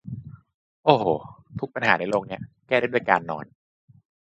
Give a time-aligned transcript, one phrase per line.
[0.85, 1.05] โอ้โห
[1.59, 3.45] ทุกปัญหาในโลกนี้ แก้ได้ด้วยการนอน